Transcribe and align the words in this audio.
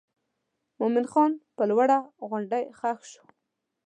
مومن 0.79 1.05
خان 1.11 1.31
پر 1.55 1.65
لوړه 1.69 1.99
غونډۍ 2.29 2.63
ښخ 2.77 2.99
شو. 3.11 3.25